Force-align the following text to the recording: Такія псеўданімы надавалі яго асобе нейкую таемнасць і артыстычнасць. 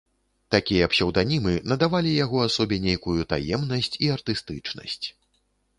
Такія 0.53 0.87
псеўданімы 0.93 1.53
надавалі 1.73 2.15
яго 2.25 2.37
асобе 2.47 2.81
нейкую 2.87 3.19
таемнасць 3.35 3.95
і 4.07 4.15
артыстычнасць. 4.17 5.05